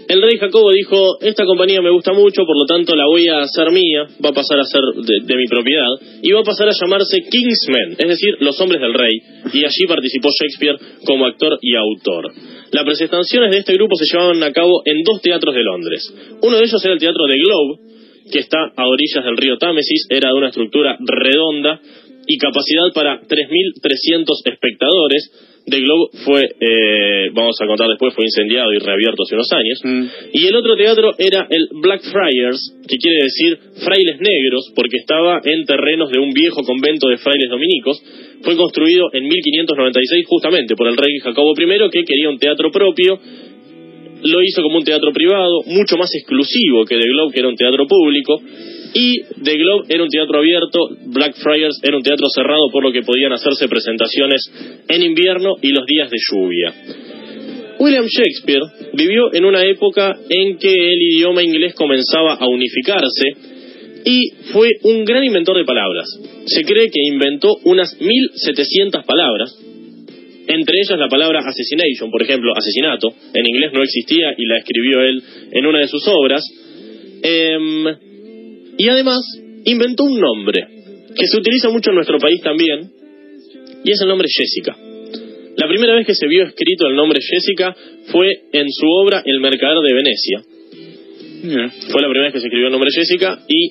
el 0.06 0.20
rey 0.20 0.36
Jacobo 0.38 0.70
dijo, 0.70 1.18
esta 1.20 1.44
compañía 1.46 1.80
me 1.80 1.90
gusta 1.90 2.12
mucho, 2.12 2.44
por 2.44 2.58
lo 2.58 2.66
tanto 2.66 2.94
la 2.94 3.06
voy 3.06 3.26
a 3.28 3.40
hacer 3.40 3.70
mía, 3.72 4.06
va 4.22 4.30
a 4.30 4.34
pasar 4.34 4.60
a 4.60 4.64
ser 4.64 4.82
de, 4.82 5.36
mi 5.36 5.46
propiedad, 5.46 5.88
y 6.22 6.30
va 6.32 6.40
a 6.40 6.44
pasar 6.44 6.68
a 6.68 6.72
llamarse 6.78 7.22
Kingsmen, 7.30 7.96
es 7.98 8.08
decir, 8.08 8.36
los 8.40 8.60
hombres 8.60 8.82
del 8.82 8.92
rey, 8.92 9.12
y 9.52 9.64
allí 9.64 9.86
participó 9.88 10.28
Shakespeare 10.28 10.76
como 11.06 11.26
actor 11.26 11.58
y 11.62 11.74
autor. 11.74 12.32
Las 12.74 12.84
presentaciones 12.84 13.52
de 13.52 13.58
este 13.58 13.74
grupo 13.74 13.94
se 13.94 14.04
llevaban 14.10 14.42
a 14.42 14.50
cabo 14.50 14.82
en 14.84 15.04
dos 15.04 15.22
teatros 15.22 15.54
de 15.54 15.62
Londres. 15.62 16.12
Uno 16.42 16.56
de 16.56 16.64
ellos 16.64 16.84
era 16.84 16.94
el 16.94 16.98
Teatro 16.98 17.24
de 17.28 17.38
Globe, 17.38 17.78
que 18.32 18.40
está 18.40 18.58
a 18.74 18.88
orillas 18.88 19.24
del 19.24 19.36
río 19.36 19.58
Támesis, 19.58 20.08
era 20.10 20.30
de 20.30 20.34
una 20.34 20.48
estructura 20.48 20.98
redonda 20.98 21.80
y 22.26 22.38
capacidad 22.38 22.92
para 22.94 23.20
3.300 23.20 24.24
espectadores, 24.44 25.30
The 25.66 25.80
Globe 25.80 26.10
fue, 26.24 26.42
eh, 26.60 27.30
vamos 27.32 27.56
a 27.60 27.66
contar 27.66 27.88
después, 27.88 28.12
fue 28.14 28.26
incendiado 28.26 28.72
y 28.72 28.78
reabierto 28.78 29.22
hace 29.22 29.34
unos 29.34 29.50
años. 29.52 29.80
Mm. 29.82 30.04
Y 30.34 30.46
el 30.46 30.56
otro 30.56 30.76
teatro 30.76 31.12
era 31.16 31.46
el 31.48 31.68
Blackfriars, 31.80 32.60
que 32.86 32.96
quiere 32.96 33.24
decir 33.24 33.58
frailes 33.82 34.20
negros, 34.20 34.72
porque 34.76 34.98
estaba 34.98 35.40
en 35.42 35.64
terrenos 35.64 36.10
de 36.10 36.18
un 36.18 36.32
viejo 36.32 36.62
convento 36.64 37.08
de 37.08 37.16
frailes 37.16 37.48
dominicos. 37.48 37.96
Fue 38.42 38.56
construido 38.56 39.08
en 39.14 39.24
1596 39.24 40.26
justamente 40.28 40.76
por 40.76 40.88
el 40.88 40.98
rey 40.98 41.18
Jacobo 41.22 41.54
I, 41.56 41.90
que 41.90 42.04
quería 42.04 42.28
un 42.28 42.38
teatro 42.38 42.70
propio. 42.70 43.18
Lo 44.24 44.42
hizo 44.42 44.62
como 44.62 44.78
un 44.78 44.84
teatro 44.84 45.12
privado, 45.12 45.62
mucho 45.66 45.96
más 45.96 46.10
exclusivo 46.14 46.84
que 46.84 46.96
The 46.96 47.08
Globe, 47.08 47.32
que 47.32 47.40
era 47.40 47.48
un 47.48 47.56
teatro 47.56 47.86
público 47.86 48.40
y 48.94 49.22
The 49.42 49.56
Globe 49.56 49.86
era 49.88 50.02
un 50.04 50.08
teatro 50.08 50.38
abierto, 50.38 50.78
Blackfriars 51.06 51.80
era 51.82 51.96
un 51.96 52.02
teatro 52.02 52.26
cerrado 52.32 52.70
por 52.72 52.84
lo 52.84 52.92
que 52.92 53.02
podían 53.02 53.32
hacerse 53.32 53.68
presentaciones 53.68 54.40
en 54.88 55.02
invierno 55.02 55.56
y 55.60 55.72
los 55.72 55.84
días 55.84 56.10
de 56.10 56.16
lluvia. 56.30 56.74
William 57.78 58.06
Shakespeare 58.06 58.62
vivió 58.92 59.34
en 59.34 59.44
una 59.44 59.64
época 59.66 60.16
en 60.28 60.56
que 60.58 60.72
el 60.72 61.02
idioma 61.02 61.42
inglés 61.42 61.74
comenzaba 61.74 62.34
a 62.34 62.46
unificarse 62.46 63.24
y 64.04 64.30
fue 64.52 64.68
un 64.84 65.04
gran 65.04 65.24
inventor 65.24 65.56
de 65.56 65.64
palabras. 65.64 66.06
Se 66.46 66.62
cree 66.62 66.86
que 66.86 67.02
inventó 67.02 67.56
unas 67.64 67.98
1700 68.00 69.04
palabras, 69.04 69.58
entre 70.46 70.76
ellas 70.78 70.98
la 70.98 71.08
palabra 71.08 71.40
assassination, 71.40 72.10
por 72.10 72.22
ejemplo, 72.22 72.52
asesinato, 72.56 73.08
en 73.32 73.46
inglés 73.46 73.72
no 73.72 73.82
existía 73.82 74.34
y 74.36 74.44
la 74.46 74.58
escribió 74.58 75.00
él 75.02 75.22
en 75.52 75.66
una 75.66 75.80
de 75.80 75.88
sus 75.88 76.06
obras. 76.08 76.42
Em, 77.22 77.86
y 78.76 78.88
además 78.88 79.20
inventó 79.64 80.04
un 80.04 80.20
nombre 80.20 80.66
que 81.16 81.26
se 81.26 81.38
utiliza 81.38 81.70
mucho 81.70 81.90
en 81.90 81.96
nuestro 81.96 82.18
país 82.18 82.40
también, 82.42 82.90
y 83.84 83.90
es 83.90 84.00
el 84.00 84.08
nombre 84.08 84.28
Jessica. 84.28 84.76
La 85.56 85.68
primera 85.68 85.94
vez 85.94 86.06
que 86.06 86.14
se 86.14 86.26
vio 86.26 86.44
escrito 86.44 86.88
el 86.88 86.96
nombre 86.96 87.20
Jessica 87.20 87.74
fue 88.06 88.28
en 88.52 88.66
su 88.70 88.86
obra 88.86 89.22
El 89.24 89.40
Mercader 89.40 89.82
de 89.86 89.94
Venecia. 89.94 90.42
Fue 91.90 92.02
la 92.02 92.08
primera 92.08 92.24
vez 92.24 92.32
que 92.32 92.40
se 92.40 92.46
escribió 92.46 92.66
el 92.66 92.72
nombre 92.72 92.90
Jessica 92.92 93.38
y 93.46 93.70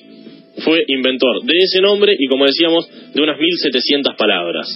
fue 0.58 0.84
inventor 0.86 1.42
de 1.42 1.58
ese 1.58 1.80
nombre 1.80 2.14
y, 2.18 2.26
como 2.28 2.46
decíamos, 2.46 2.86
de 3.12 3.20
unas 3.20 3.38
1700 3.38 4.14
palabras. 4.16 4.68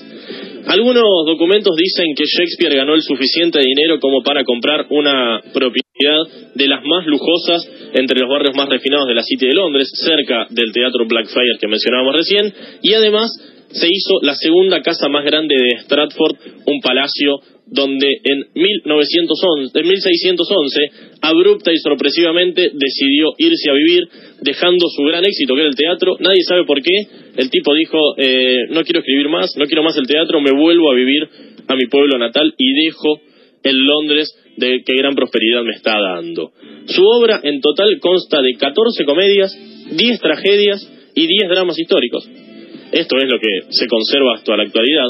Algunos 0.66 1.24
documentos 1.26 1.76
dicen 1.76 2.14
que 2.16 2.24
Shakespeare 2.24 2.76
ganó 2.76 2.94
el 2.94 3.02
suficiente 3.02 3.60
dinero 3.60 3.98
como 4.00 4.22
para 4.22 4.44
comprar 4.44 4.86
una 4.90 5.40
propiedad 5.52 6.52
de 6.54 6.68
las 6.68 6.84
más 6.84 7.06
lujosas 7.06 7.62
entre 7.94 8.20
los 8.20 8.28
barrios 8.28 8.54
más 8.56 8.68
refinados 8.68 9.08
de 9.08 9.14
la 9.14 9.22
City 9.22 9.46
de 9.46 9.54
Londres, 9.54 9.90
cerca 9.94 10.46
del 10.50 10.72
teatro 10.72 11.06
Blackfriars 11.06 11.58
que 11.60 11.68
mencionábamos 11.68 12.14
recién, 12.16 12.52
y 12.82 12.92
además 12.94 13.30
se 13.70 13.86
hizo 13.86 14.20
la 14.22 14.34
segunda 14.34 14.80
casa 14.80 15.08
más 15.08 15.24
grande 15.24 15.54
de 15.54 15.82
Stratford, 15.82 16.36
un 16.66 16.80
palacio 16.80 17.40
donde 17.70 18.06
en, 18.24 18.46
1911, 18.54 19.78
en 19.78 19.88
1611, 19.88 20.80
abrupta 21.20 21.70
y 21.72 21.76
sorpresivamente, 21.78 22.70
decidió 22.72 23.34
irse 23.36 23.70
a 23.70 23.74
vivir, 23.74 24.08
dejando 24.40 24.86
su 24.88 25.02
gran 25.02 25.24
éxito, 25.24 25.54
que 25.54 25.60
era 25.60 25.68
el 25.68 25.76
teatro. 25.76 26.16
Nadie 26.20 26.42
sabe 26.46 26.64
por 26.64 26.80
qué. 26.80 26.92
El 27.36 27.50
tipo 27.50 27.74
dijo, 27.74 27.98
eh, 28.16 28.68
no 28.70 28.82
quiero 28.84 29.00
escribir 29.00 29.28
más, 29.28 29.54
no 29.56 29.66
quiero 29.66 29.82
más 29.82 29.96
el 29.96 30.06
teatro, 30.06 30.40
me 30.40 30.52
vuelvo 30.52 30.90
a 30.90 30.94
vivir 30.94 31.28
a 31.66 31.76
mi 31.76 31.86
pueblo 31.90 32.18
natal 32.18 32.54
y 32.56 32.86
dejo 32.86 33.20
el 33.62 33.76
Londres 33.84 34.34
de 34.56 34.82
qué 34.84 34.94
gran 34.96 35.14
prosperidad 35.14 35.62
me 35.62 35.74
está 35.74 36.00
dando. 36.00 36.52
Su 36.86 37.04
obra 37.04 37.40
en 37.42 37.60
total 37.60 37.98
consta 38.00 38.40
de 38.40 38.54
14 38.54 39.04
comedias, 39.04 39.56
10 39.92 40.20
tragedias 40.20 40.90
y 41.14 41.26
10 41.26 41.48
dramas 41.48 41.78
históricos. 41.78 42.28
Esto 42.92 43.16
es 43.18 43.28
lo 43.28 43.38
que 43.38 43.72
se 43.72 43.86
conserva 43.86 44.36
hasta 44.36 44.56
la 44.56 44.64
actualidad 44.64 45.06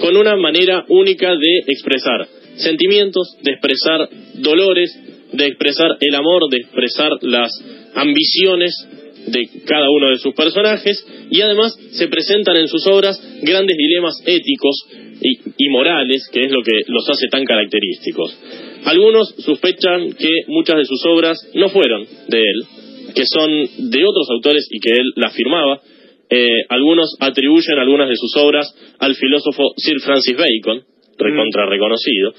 con 0.00 0.16
una 0.16 0.36
manera 0.36 0.84
única 0.88 1.30
de 1.30 1.58
expresar 1.66 2.28
sentimientos, 2.56 3.36
de 3.42 3.52
expresar 3.52 4.08
dolores, 4.34 4.96
de 5.32 5.46
expresar 5.46 5.96
el 6.00 6.14
amor, 6.14 6.48
de 6.50 6.58
expresar 6.58 7.12
las 7.22 7.50
ambiciones 7.94 8.74
de 9.26 9.48
cada 9.66 9.90
uno 9.90 10.10
de 10.10 10.18
sus 10.18 10.34
personajes 10.34 11.04
y 11.30 11.40
además 11.40 11.76
se 11.92 12.08
presentan 12.08 12.56
en 12.56 12.68
sus 12.68 12.86
obras 12.86 13.20
grandes 13.42 13.76
dilemas 13.76 14.14
éticos 14.24 14.86
y, 15.20 15.68
morales, 15.70 16.28
que 16.32 16.42
es 16.42 16.52
lo 16.52 16.62
que 16.62 16.72
los 16.86 17.08
hace 17.10 17.26
tan 17.28 17.44
característicos. 17.44 18.38
Algunos 18.84 19.34
sospechan 19.38 20.12
que 20.12 20.28
muchas 20.46 20.76
de 20.76 20.84
sus 20.84 21.04
obras 21.06 21.36
no 21.54 21.68
fueron 21.68 22.06
de 22.28 22.38
él, 22.38 23.12
que 23.14 23.24
son 23.26 23.90
de 23.90 24.04
otros 24.04 24.30
autores 24.30 24.68
y 24.70 24.78
que 24.78 24.90
él 24.90 25.12
las 25.16 25.34
firmaba, 25.34 25.80
eh, 26.30 26.64
algunos 26.68 27.16
atribuyen 27.20 27.78
algunas 27.78 28.08
de 28.08 28.16
sus 28.16 28.36
obras 28.36 28.66
al 28.98 29.14
filósofo 29.14 29.72
Sir 29.76 30.00
Francis 30.00 30.36
Bacon, 30.36 30.84
recontra 31.16 31.66
mm. 31.66 31.70
reconocido, 31.70 32.32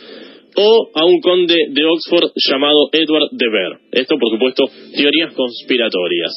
o 0.55 0.89
a 0.93 1.05
un 1.05 1.21
conde 1.21 1.57
de 1.69 1.85
Oxford 1.85 2.31
llamado 2.49 2.89
Edward 2.91 3.29
de 3.31 3.49
Vere. 3.49 3.77
Esto, 3.91 4.17
por 4.17 4.29
supuesto, 4.29 4.65
teorías 4.95 5.33
conspiratorias. 5.33 6.31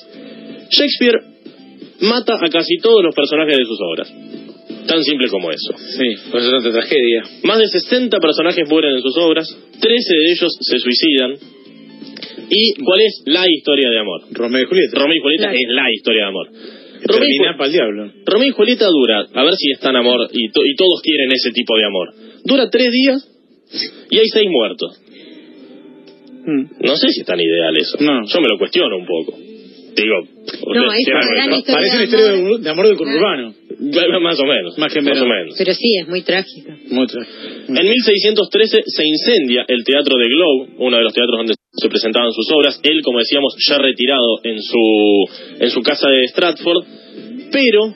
Shakespeare 0.70 1.20
mata 2.00 2.34
a 2.34 2.48
casi 2.48 2.76
todos 2.78 3.02
los 3.02 3.14
personajes 3.14 3.56
de 3.56 3.64
sus 3.64 3.78
obras. 3.80 4.12
Tan 4.86 5.02
simple 5.02 5.28
como 5.28 5.50
eso. 5.50 5.74
Sí, 5.76 6.30
por 6.30 6.40
eso 6.40 6.50
tanta 6.50 6.72
tragedia. 6.72 7.22
Más 7.44 7.58
de 7.58 7.68
60 7.68 8.18
personajes 8.18 8.68
mueren 8.68 8.96
en 8.96 9.02
sus 9.02 9.16
obras, 9.16 9.46
13 9.80 9.86
de 9.88 10.32
ellos 10.32 10.52
se 10.60 10.78
suicidan. 10.78 11.36
¿Y 12.50 12.74
cuál 12.82 13.00
es 13.00 13.22
la 13.26 13.44
historia 13.48 13.90
de 13.90 13.98
amor? 13.98 14.22
Romeo 14.32 14.62
y 14.62 14.66
Julieta. 14.66 14.98
Romeo 14.98 15.16
y 15.16 15.20
Julieta 15.20 15.52
es 15.52 15.68
la 15.68 15.90
historia 15.92 16.22
de 16.22 16.28
amor. 16.28 16.48
Para 17.06 17.66
el 17.66 17.72
diablo. 17.72 18.12
Romeo 18.24 18.48
y 18.48 18.52
Julieta 18.52 18.86
dura, 18.86 19.26
a 19.32 19.44
ver 19.44 19.54
si 19.56 19.70
están 19.72 19.96
amor, 19.96 20.28
y, 20.32 20.46
y 20.46 20.76
todos 20.76 21.00
quieren 21.02 21.30
ese 21.32 21.50
tipo 21.50 21.76
de 21.76 21.84
amor. 21.84 22.14
Dura 22.44 22.70
tres 22.70 22.92
días 22.92 23.28
y 24.10 24.18
hay 24.18 24.28
seis 24.28 24.48
muertos. 24.50 25.00
Hmm. 26.44 26.64
No 26.80 26.96
sé 26.96 27.08
si 27.10 27.20
es 27.20 27.26
tan 27.26 27.40
ideal 27.40 27.76
eso. 27.76 27.98
No. 28.00 28.26
Yo 28.26 28.40
me 28.40 28.48
lo 28.48 28.58
cuestiono 28.58 28.96
un 28.96 29.06
poco. 29.06 29.38
Digo, 29.94 30.16
no, 30.74 30.86
parece 31.66 31.96
una 31.96 32.04
historia 32.04 32.26
de, 32.58 32.70
amor 32.70 32.86
del 32.86 32.96
conurbano. 32.96 33.54
Más 34.20 34.38
o 34.40 34.46
menos. 34.46 34.78
Más, 34.78 34.96
o 34.96 35.02
menos. 35.02 35.54
Pero 35.58 35.74
sí, 35.74 35.98
es 36.00 36.08
muy 36.08 36.22
trágica. 36.22 36.76
Muy 36.90 37.06
trágica. 37.06 37.32
En 37.68 37.88
1613 37.88 38.82
se 38.86 39.02
incendia 39.04 39.64
el 39.68 39.84
teatro 39.84 40.16
de 40.18 40.28
Globe, 40.28 40.70
uno 40.78 40.96
de 40.96 41.02
los 41.02 41.12
teatros 41.12 41.36
donde 41.38 41.54
se 41.72 41.88
presentaban 41.88 42.30
sus 42.32 42.50
obras. 42.52 42.80
Él, 42.82 43.02
como 43.02 43.18
decíamos, 43.18 43.54
ya 43.68 43.78
retirado 43.78 44.40
en 44.44 44.62
su, 44.62 45.24
en 45.60 45.70
su 45.70 45.80
casa 45.82 46.08
de 46.08 46.24
Stratford. 46.28 46.84
Pero 47.52 47.94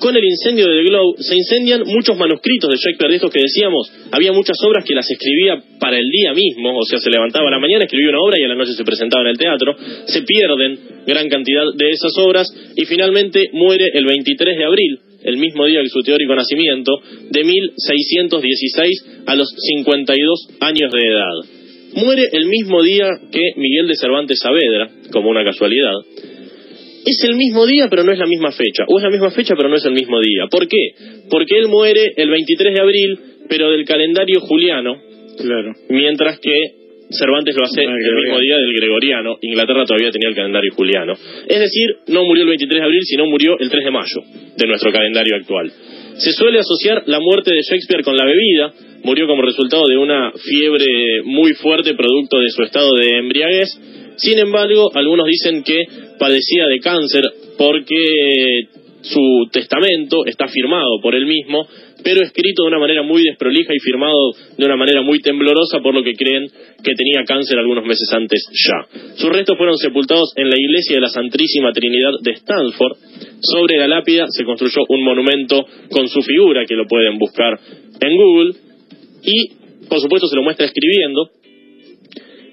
con 0.00 0.16
el 0.16 0.24
incendio 0.24 0.66
de 0.66 0.82
The 0.82 0.88
Globe 0.88 1.14
se 1.20 1.36
incendian 1.36 1.82
muchos 1.86 2.16
manuscritos 2.16 2.70
de 2.70 2.76
Shakespeare, 2.76 3.10
de 3.10 3.16
estos 3.16 3.30
que 3.30 3.40
decíamos, 3.40 3.92
había 4.10 4.32
muchas 4.32 4.56
obras 4.66 4.84
que 4.84 4.94
las 4.94 5.08
escribía 5.08 5.62
para 5.78 5.98
el 5.98 6.08
día 6.10 6.32
mismo, 6.32 6.76
o 6.76 6.84
sea, 6.84 6.98
se 6.98 7.10
levantaba 7.10 7.48
a 7.48 7.50
la 7.52 7.60
mañana, 7.60 7.84
escribía 7.84 8.08
una 8.08 8.20
obra 8.20 8.40
y 8.40 8.44
a 8.44 8.48
la 8.48 8.56
noche 8.56 8.72
se 8.72 8.84
presentaba 8.84 9.22
en 9.24 9.30
el 9.30 9.38
teatro, 9.38 9.76
se 10.06 10.22
pierden 10.22 11.04
gran 11.06 11.28
cantidad 11.28 11.64
de 11.76 11.90
esas 11.90 12.16
obras 12.18 12.48
y 12.74 12.84
finalmente 12.86 13.50
muere 13.52 13.86
el 13.92 14.06
23 14.06 14.56
de 14.56 14.64
abril, 14.64 14.98
el 15.22 15.36
mismo 15.36 15.66
día 15.66 15.82
que 15.82 15.88
su 15.90 16.00
teórico 16.00 16.34
nacimiento, 16.34 16.92
de 17.30 17.44
1616 17.44 19.24
a 19.26 19.34
los 19.36 19.48
52 19.48 20.48
años 20.60 20.90
de 20.92 20.98
edad. 20.98 21.60
Muere 21.92 22.22
el 22.32 22.46
mismo 22.46 22.82
día 22.82 23.08
que 23.30 23.52
Miguel 23.56 23.88
de 23.88 23.96
Cervantes 23.96 24.38
Saavedra, 24.40 24.88
como 25.12 25.28
una 25.28 25.44
casualidad, 25.44 25.94
es 27.06 27.24
el 27.24 27.36
mismo 27.36 27.66
día 27.66 27.88
pero 27.88 28.04
no 28.04 28.12
es 28.12 28.18
la 28.18 28.26
misma 28.26 28.52
fecha, 28.52 28.84
o 28.86 28.98
es 28.98 29.04
la 29.04 29.10
misma 29.10 29.30
fecha 29.30 29.54
pero 29.56 29.68
no 29.68 29.76
es 29.76 29.84
el 29.84 29.92
mismo 29.92 30.20
día. 30.20 30.46
¿Por 30.50 30.66
qué? 30.68 30.94
Porque 31.28 31.58
él 31.58 31.68
muere 31.68 32.12
el 32.16 32.30
23 32.30 32.74
de 32.74 32.80
abril, 32.80 33.18
pero 33.48 33.70
del 33.70 33.84
calendario 33.84 34.40
juliano, 34.40 34.96
claro. 35.36 35.72
mientras 35.88 36.38
que 36.40 36.80
Cervantes 37.10 37.56
lo 37.56 37.64
hace 37.64 37.82
el 37.82 37.90
mismo 37.90 38.38
día 38.38 38.56
del 38.56 38.72
gregoriano, 38.72 39.36
Inglaterra 39.42 39.84
todavía 39.84 40.12
tenía 40.12 40.28
el 40.28 40.36
calendario 40.36 40.72
juliano. 40.72 41.14
Es 41.48 41.58
decir, 41.58 41.88
no 42.06 42.24
murió 42.24 42.44
el 42.44 42.50
23 42.50 42.80
de 42.80 42.84
abril, 42.84 43.00
sino 43.02 43.26
murió 43.26 43.58
el 43.58 43.68
3 43.68 43.84
de 43.84 43.90
mayo 43.90 44.20
de 44.56 44.66
nuestro 44.68 44.92
calendario 44.92 45.34
actual. 45.34 45.72
Se 46.18 46.32
suele 46.32 46.60
asociar 46.60 47.02
la 47.06 47.18
muerte 47.18 47.52
de 47.52 47.62
Shakespeare 47.62 48.04
con 48.04 48.16
la 48.16 48.24
bebida, 48.24 48.72
murió 49.02 49.26
como 49.26 49.42
resultado 49.42 49.88
de 49.88 49.96
una 49.96 50.30
fiebre 50.32 50.86
muy 51.24 51.54
fuerte 51.54 51.94
producto 51.94 52.38
de 52.38 52.50
su 52.50 52.62
estado 52.62 52.90
de 52.94 53.18
embriaguez, 53.18 53.68
sin 54.20 54.38
embargo, 54.38 54.90
algunos 54.94 55.26
dicen 55.26 55.62
que 55.62 55.84
padecía 56.18 56.66
de 56.66 56.78
cáncer 56.78 57.24
porque 57.56 58.68
su 59.02 59.48
testamento 59.50 60.26
está 60.26 60.46
firmado 60.48 61.00
por 61.02 61.14
él 61.14 61.26
mismo, 61.26 61.66
pero 62.02 62.22
escrito 62.22 62.62
de 62.62 62.68
una 62.68 62.78
manera 62.78 63.02
muy 63.02 63.22
desprolija 63.22 63.72
y 63.74 63.78
firmado 63.78 64.32
de 64.56 64.64
una 64.64 64.76
manera 64.76 65.02
muy 65.02 65.20
temblorosa, 65.20 65.80
por 65.82 65.94
lo 65.94 66.02
que 66.02 66.14
creen 66.14 66.46
que 66.82 66.94
tenía 66.94 67.24
cáncer 67.26 67.58
algunos 67.58 67.84
meses 67.84 68.08
antes 68.12 68.42
ya. 68.52 69.14
Sus 69.16 69.30
restos 69.30 69.56
fueron 69.56 69.76
sepultados 69.76 70.32
en 70.36 70.48
la 70.48 70.56
iglesia 70.56 70.96
de 70.96 71.00
la 71.00 71.08
Santísima 71.08 71.72
Trinidad 71.72 72.12
de 72.22 72.32
Stanford. 72.32 72.96
Sobre 73.40 73.78
la 73.78 73.88
lápida 73.88 74.26
se 74.28 74.44
construyó 74.44 74.82
un 74.88 75.02
monumento 75.02 75.64
con 75.90 76.08
su 76.08 76.22
figura, 76.22 76.64
que 76.66 76.74
lo 76.74 76.86
pueden 76.86 77.18
buscar 77.18 77.58
en 78.00 78.16
Google, 78.16 78.54
y 79.22 79.86
por 79.88 80.00
supuesto 80.00 80.28
se 80.28 80.36
lo 80.36 80.42
muestra 80.42 80.66
escribiendo, 80.66 81.30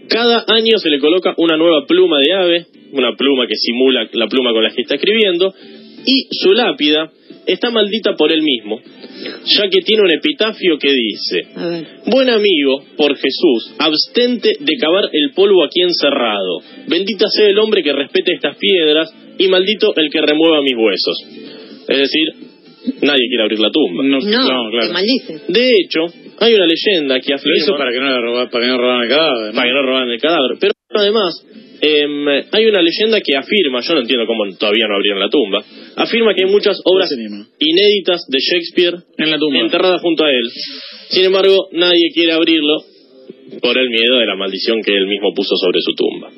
cada 0.10 0.46
año 0.48 0.78
se 0.78 0.90
le 0.90 1.00
coloca 1.00 1.34
una 1.38 1.58
nueva 1.58 1.86
pluma 1.88 2.18
de 2.20 2.34
ave, 2.34 2.66
una 2.92 3.16
pluma 3.16 3.48
que 3.48 3.56
simula 3.56 4.08
la 4.14 4.28
pluma 4.28 4.52
con 4.52 4.64
la 4.64 4.72
que 4.72 4.82
está 4.82 4.96
escribiendo, 4.96 5.54
y 6.06 6.28
su 6.32 6.54
lápida 6.54 7.12
está 7.46 7.70
maldita 7.70 8.16
por 8.16 8.32
él 8.32 8.42
mismo, 8.42 8.80
ya 9.46 9.70
que 9.70 9.82
tiene 9.82 10.04
un 10.04 10.12
epitafio 10.12 10.78
que 10.78 10.94
dice, 10.94 11.48
buen 12.08 12.30
amigo, 12.30 12.84
por 12.98 13.16
Jesús, 13.16 13.74
abstente 13.80 14.54
de 14.60 14.78
cavar 14.80 15.10
el 15.12 15.32
polvo 15.34 15.64
aquí 15.64 15.82
encerrado, 15.82 16.62
bendita 16.88 17.28
sea 17.30 17.48
el 17.48 17.58
hombre 17.60 17.84
que 17.84 17.94
respete 17.94 18.34
estas 18.34 18.58
piedras, 18.58 19.14
y 19.38 19.48
maldito 19.48 19.94
el 19.96 20.10
que 20.10 20.22
remueva 20.22 20.62
mis 20.62 20.74
huesos. 20.74 21.18
Es 21.88 21.98
decir, 21.98 22.48
nadie 23.02 23.28
quiere 23.30 23.44
abrir 23.44 23.60
la 23.60 23.72
tumba. 23.72 24.04
No, 24.04 24.20
claro. 24.20 24.92
maldice. 24.92 25.42
De 25.48 25.70
hecho, 25.70 26.06
hay 26.40 26.54
una 26.54 26.66
leyenda 26.66 27.20
que 27.20 27.34
afirma... 27.34 27.58
eso 27.58 27.74
para 27.78 27.92
que 27.92 28.00
no, 28.00 28.22
roba, 28.22 28.50
para 28.50 28.66
que 28.66 28.72
no 28.72 28.78
roban 28.78 29.04
el 29.04 29.10
cadáver. 29.10 29.54
Para 29.54 29.68
que 29.68 29.74
no 29.74 29.82
roban 29.84 30.10
el 30.10 30.20
cadáver. 30.20 30.58
Pero 30.60 30.74
además, 30.90 31.46
em, 31.82 32.28
hay 32.52 32.66
una 32.66 32.82
leyenda 32.82 33.22
que 33.22 33.36
afirma, 33.36 33.82
yo 33.82 33.94
no 33.96 34.02
entiendo 34.02 34.26
cómo 34.26 34.46
todavía 34.58 34.88
no 34.88 34.96
abrieron 34.96 35.20
la 35.20 35.30
tumba, 35.30 35.64
afirma 35.96 36.34
que 36.34 36.46
hay 36.46 36.52
muchas 36.52 36.80
obras 36.86 37.10
inéditas 37.60 38.26
de 38.30 38.40
Shakespeare 38.40 38.96
en 39.18 39.32
la 39.32 39.38
tumba. 39.38 39.60
enterradas 39.60 40.02
junto 40.02 40.26
a 40.26 40.30
él. 40.30 40.50
Sin 41.10 41.26
embargo, 41.26 41.70
nadie 41.72 42.12
quiere 42.14 42.34
abrirlo 42.34 42.84
por 43.62 43.78
el 43.78 43.90
miedo 43.90 44.18
de 44.20 44.26
la 44.26 44.36
maldición 44.36 44.82
que 44.84 44.96
él 44.96 45.08
mismo 45.08 45.34
puso 45.34 45.56
sobre 45.56 45.82
su 45.82 45.94
tumba. 45.96 46.30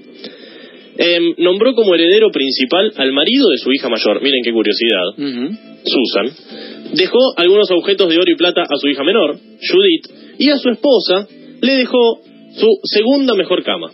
Em, 1.02 1.34
nombró 1.38 1.74
como 1.76 1.96
heredero 1.96 2.30
principal 2.30 2.92
al 2.98 3.14
marido 3.14 3.50
de 3.50 3.58
su 3.58 3.72
hija 3.72 3.88
mayor. 3.88 4.22
Miren 4.22 4.44
qué 4.44 4.52
curiosidad. 4.52 5.56
Susan. 5.86 6.79
Dejó 6.94 7.20
algunos 7.38 7.70
objetos 7.72 8.10
de 8.10 8.18
oro 8.18 8.32
y 8.32 8.36
plata 8.36 8.62
a 8.64 8.78
su 8.80 8.88
hija 8.88 9.04
menor, 9.04 9.38
Judith, 9.38 10.08
y 10.40 10.50
a 10.50 10.58
su 10.58 10.70
esposa 10.70 11.28
le 11.62 11.74
dejó 11.74 12.22
su 12.56 12.68
segunda 12.84 13.36
mejor 13.36 13.64
cama. 13.64 13.92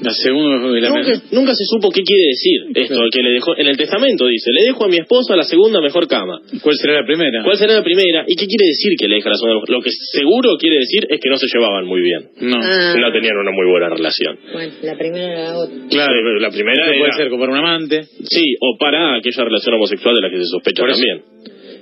La 0.00 0.12
segunda 0.12 0.58
mejor 0.58 0.80
la 0.80 0.90
nunca, 0.90 1.12
nunca 1.32 1.52
se 1.54 1.64
supo 1.66 1.90
qué 1.90 2.02
quiere 2.02 2.30
decir 2.30 2.70
esto, 2.74 3.00
que 3.10 3.22
le 3.22 3.30
dejó 3.30 3.58
en 3.58 3.66
el 3.66 3.76
testamento 3.76 4.26
dice, 4.26 4.50
le 4.52 4.70
dejo 4.70 4.84
a 4.84 4.88
mi 4.88 4.98
esposa 4.98 5.34
la 5.34 5.42
segunda 5.42 5.80
mejor 5.80 6.06
cama. 6.06 6.40
¿Cuál 6.62 6.76
será 6.76 7.00
la 7.00 7.06
primera? 7.06 7.42
¿Cuál 7.42 7.56
será 7.56 7.74
la 7.74 7.82
primera? 7.82 8.24
¿Y 8.26 8.36
qué 8.36 8.46
quiere 8.46 8.66
decir 8.66 8.92
que 8.98 9.08
le 9.08 9.16
deja 9.16 9.30
la 9.30 9.36
segunda? 9.36 9.64
Lo 9.66 9.80
que 9.80 9.90
seguro 9.90 10.56
quiere 10.56 10.78
decir 10.78 11.06
es 11.08 11.18
que 11.18 11.28
no 11.28 11.36
se 11.36 11.46
llevaban 11.52 11.84
muy 11.84 12.00
bien. 12.00 12.30
No. 12.42 12.58
Ah. 12.62 12.94
No 12.94 13.12
tenían 13.12 13.36
una 13.38 13.50
muy 13.50 13.66
buena 13.66 13.88
relación. 13.90 14.38
Bueno, 14.52 14.72
la 14.82 14.96
primera 14.96 15.32
era 15.32 15.42
la 15.50 15.58
otra. 15.58 15.76
Claro, 15.90 16.38
la 16.38 16.50
primera 16.50 16.86
Puede 16.86 17.12
ser 17.16 17.28
como 17.28 17.40
para 17.40 17.52
un 17.52 17.58
amante. 17.58 18.02
Sí, 18.22 18.54
o 18.60 18.78
para 18.78 19.16
aquella 19.16 19.44
relación 19.44 19.74
homosexual 19.74 20.14
de 20.14 20.20
la 20.20 20.30
que 20.30 20.38
se 20.38 20.46
sospecha 20.46 20.82
Por 20.82 20.90
eso. 20.90 21.02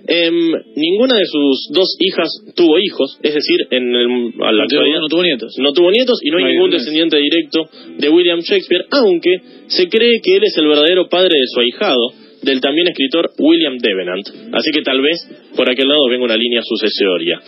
Em, 0.08 0.52
ninguna 0.76 1.16
de 1.16 1.26
sus 1.26 1.68
dos 1.72 1.96
hijas 1.98 2.28
tuvo 2.54 2.78
hijos, 2.78 3.18
es 3.22 3.34
decir, 3.34 3.58
en 3.70 3.94
el, 3.94 4.06
a 4.40 4.52
la 4.52 4.64
actualidad 4.64 5.00
no 5.00 5.08
tuvo 5.08 5.22
nietos. 5.22 5.54
no 5.58 5.72
tuvo 5.72 5.90
nietos 5.90 6.20
y 6.22 6.30
no 6.30 6.36
hay 6.36 6.42
No 6.42 6.48
hay 6.48 6.54
ningún 6.54 6.70
descendiente 6.70 7.16
directo 7.16 7.68
de 7.98 8.08
William 8.08 8.40
Shakespeare, 8.40 8.84
aunque 8.90 9.30
se 9.66 9.88
cree 9.88 10.20
que 10.22 10.36
él 10.36 10.44
es 10.44 10.56
el 10.58 10.68
verdadero 10.68 11.08
padre 11.08 11.34
de 11.34 11.46
su 11.52 11.60
ahijado, 11.60 12.12
del 12.42 12.60
también 12.60 12.86
escritor 12.88 13.30
William 13.38 13.78
Devenant. 13.78 14.28
Así 14.52 14.70
que 14.70 14.82
tal 14.82 15.00
vez 15.00 15.18
por 15.56 15.68
aquel 15.68 15.88
lado 15.88 16.08
venga 16.08 16.24
una 16.24 16.36
línea 16.36 16.62
sucesoria. 16.62 17.40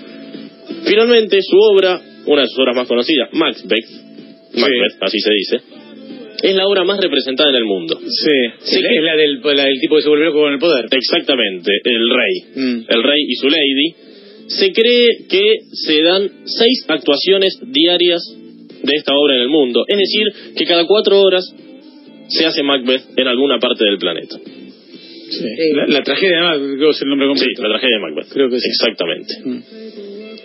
Finalmente, 0.85 1.39
su 1.43 1.57
obra, 1.57 2.01
una 2.27 2.43
de 2.43 2.49
sus 2.49 2.59
obras 2.59 2.77
más 2.77 2.89
conocidas, 2.89 3.29
Macbeth, 3.33 3.89
Macbeth, 4.55 5.03
así 5.03 5.19
se 5.21 5.31
dice, 5.33 5.78
es 6.43 6.55
la 6.55 6.67
obra 6.67 6.85
más 6.85 7.01
representada 7.01 7.51
en 7.51 7.57
el 7.57 7.65
mundo. 7.65 7.99
Sí. 8.01 8.31
Sí, 8.61 8.77
es, 8.77 8.83
la, 8.83 8.89
que- 8.89 8.97
es 8.97 9.03
la 9.03 9.17
del, 9.17 9.41
la 9.57 9.65
del 9.65 9.81
tipo 9.81 9.97
que 9.97 10.03
se 10.03 10.09
volvió 10.09 10.33
con 10.33 10.53
el 10.53 10.59
poder. 10.59 10.87
Exactamente, 10.91 11.71
el 11.85 12.11
rey. 12.11 12.35
Mm. 12.55 12.85
El 12.89 13.03
rey 13.03 13.21
y 13.29 13.35
su 13.37 13.49
lady. 13.49 13.95
Se 14.49 14.73
cree 14.73 15.27
que 15.29 15.57
se 15.73 16.01
dan 16.03 16.29
seis 16.47 16.85
actuaciones 16.89 17.59
diarias 17.67 18.23
de 18.83 18.93
esta 18.97 19.13
obra 19.15 19.35
en 19.37 19.43
el 19.43 19.49
mundo. 19.49 19.85
Es 19.87 19.99
decir, 19.99 20.55
que 20.57 20.65
cada 20.65 20.87
cuatro 20.87 21.21
horas 21.21 21.45
se 22.29 22.47
hace 22.47 22.63
Macbeth 22.63 23.03
en 23.19 23.27
alguna 23.27 23.59
parte 23.59 23.85
del 23.85 23.99
planeta. 23.99 24.37
Sí. 24.39 25.45
La, 25.75 25.87
la 25.89 26.03
tragedia, 26.03 26.39
además, 26.51 26.77
creo 26.79 26.91
que 26.91 26.97
es 26.97 27.03
el 27.03 27.09
nombre 27.11 27.27
Sí, 27.27 27.35
completo. 27.35 27.63
la 27.63 27.69
tragedia 27.69 27.97
de 27.97 28.03
Macbeth. 28.03 28.33
Creo 28.33 28.49
que 28.49 28.59
sí. 28.61 28.69
Exactamente. 28.69 29.35
Mm. 29.45 29.63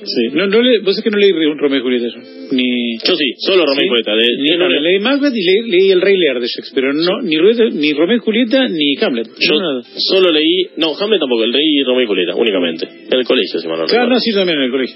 Sí. 0.05 0.36
No, 0.38 0.48
no 0.48 0.62
le, 0.62 0.79
vos 0.79 0.98
es 0.98 1.03
que 1.03 1.10
no 1.10 1.17
leí 1.17 1.31
Romeo 1.31 1.79
y 1.79 1.81
Julieta. 1.81 2.07
Ni... 2.51 2.98
Yo 3.03 3.15
sí, 3.15 3.25
solo 3.39 3.65
Romeo 3.65 3.81
y 3.81 3.88
¿Sí? 3.88 3.89
Julieta. 3.89 4.15
De- 4.15 4.38
Ni, 4.38 4.57
no, 4.57 4.69
leí 4.69 5.00
Macbeth 5.00 5.33
y 5.36 5.43
leí, 5.43 5.69
leí 5.69 5.91
El 5.91 6.01
Rey 6.01 6.17
Lear 6.17 6.39
de 6.39 6.48
Shakespeare. 6.48 6.88
pero 6.88 6.93
No, 6.93 7.22
ni, 7.22 7.36
Ru- 7.38 7.72
ni 7.74 7.93
Romeo 7.93 8.17
y 8.17 8.19
Julieta 8.19 8.67
ni 8.67 8.95
Hamlet. 9.01 9.27
yo 9.39 9.55
No, 9.60 9.81
solo 9.98 10.31
leí... 10.31 10.67
No, 10.77 10.93
Hamlet 11.00 11.19
tampoco, 11.19 11.43
el 11.43 11.53
rey 11.53 11.65
y 11.65 11.83
Romeo 11.83 12.03
y 12.03 12.07
Julieta, 12.07 12.36
únicamente. 12.36 12.86
En 12.88 13.19
el 13.19 13.25
colegio, 13.25 13.60
si 13.60 13.67
mal 13.67 13.79
no 13.79 13.86
Claro, 13.86 14.10
recuerdo. 14.10 14.13
no, 14.13 14.19
sí, 14.19 14.33
también 14.33 14.57
en 14.60 14.63
el 14.65 14.72
colegio. 14.72 14.95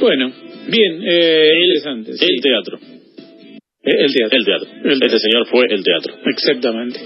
Bueno, 0.00 0.32
bien, 0.68 1.02
eh, 1.06 1.50
El- 1.50 1.62
interesante. 1.64 2.12
sí. 2.14 2.24
El 2.28 2.40
teatro. 2.40 2.78
Eh, 3.82 3.96
el 4.04 4.12
teatro. 4.12 4.36
El 4.38 4.44
teatro. 4.44 4.68
El 4.84 4.92
Este 4.92 4.98
teatro. 5.08 5.18
señor 5.18 5.46
fue 5.46 5.64
el 5.70 5.82
teatro. 5.82 6.14
Exactamente. 6.26 7.00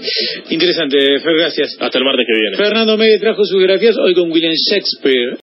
Interesante, 0.49 0.97
Fer, 1.21 1.33
gracias. 1.37 1.77
Hasta 1.79 1.97
el 1.99 2.03
martes 2.03 2.25
que 2.27 2.37
viene. 2.39 2.57
Fernando 2.57 2.97
Megue 2.97 3.17
trajo 3.19 3.45
sus 3.45 3.57
biografías 3.57 3.97
hoy 3.97 4.13
con 4.13 4.29
William 4.29 4.51
Shakespeare. 4.53 5.31